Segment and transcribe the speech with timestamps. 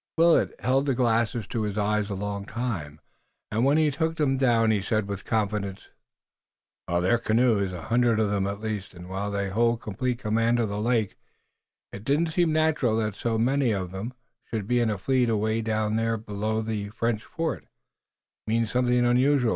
[0.17, 2.99] Willet held the glasses to his eyes a long time,
[3.51, 5.89] and when he took them down he said with confidence:
[6.87, 10.69] "They're canoes, a hundred of 'em at least, and while they hold complete command of
[10.69, 11.17] the lake,
[11.91, 15.61] it don't seem natural that so many of 'em should be in a fleet away
[15.61, 17.65] down there below the French fort.
[17.67, 19.49] It means something unusual.